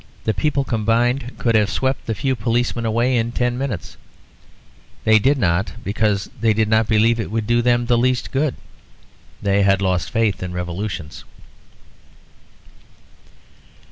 [0.23, 3.97] The people combined could have swept the few policemen away in ten minutes:
[5.03, 8.55] they did not, because they did not believe it would do them the least good.
[9.43, 11.23] They had lost faith in revolutions.